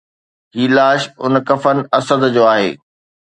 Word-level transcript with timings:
هي 0.55 0.65
لاش 0.75 1.01
اڻ 1.25 1.33
کفن 1.49 1.77
اسد 1.97 2.21
جو 2.35 2.43
آهي 2.53 2.69